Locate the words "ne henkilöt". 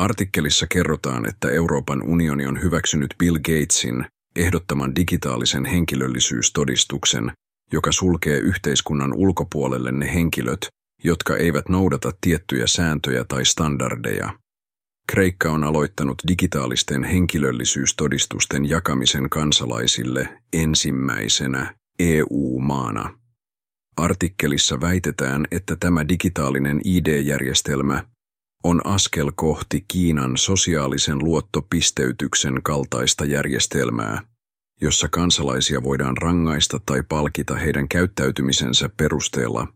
9.92-10.66